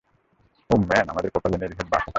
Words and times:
ওহ, 0.69 0.79
man, 0.81 1.05
আমাদের 1.09 1.29
কপালে 1.31 1.57
নির্ঘাত 1.57 1.87
বাঁশ 1.91 2.03
আছে। 2.03 2.09